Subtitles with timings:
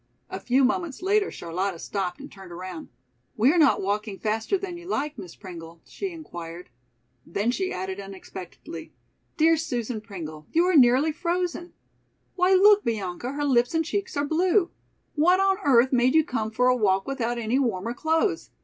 [0.31, 2.89] A few moments later Charlotta stopped and turned around.
[3.37, 6.71] "We are not walking faster than you like, Miss Pringle?" she inquired.
[7.23, 8.93] Then she added unexpectedly.
[9.37, 11.73] "Dear Susan Pringle, you are nearly frozen.
[12.33, 14.71] Why look, Bianca, her lips and cheeks are blue!
[15.13, 18.49] What on earth made you come for a walk without any warmer clothes?